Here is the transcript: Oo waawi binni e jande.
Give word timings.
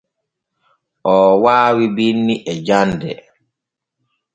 Oo 1.11 1.31
waawi 1.43 1.85
binni 1.95 2.35
e 2.51 2.53
jande. 2.67 3.11